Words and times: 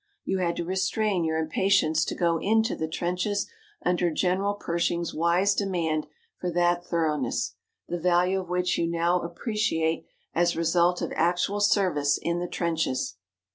You 0.25 0.39
had 0.39 0.55
to 0.55 0.65
restrain 0.65 1.23
your 1.23 1.37
impatience 1.37 2.03
to 2.05 2.15
go 2.15 2.39
into 2.39 2.75
the 2.75 2.87
trenches 2.87 3.47
under 3.85 4.09
General 4.09 4.55
Pershing's 4.55 5.13
wise 5.13 5.53
demand 5.53 6.07
for 6.39 6.49
that 6.49 6.83
thoroughness, 6.83 7.53
the 7.87 7.99
value 7.99 8.39
of 8.39 8.49
which 8.49 8.79
you 8.79 8.87
now 8.87 9.19
appreciate 9.21 10.07
as 10.33 10.55
a 10.55 10.57
result 10.57 11.03
of 11.03 11.13
actual 11.15 11.59
service 11.59 12.17
in 12.19 12.39
the 12.39 12.47
trenches. 12.47 13.17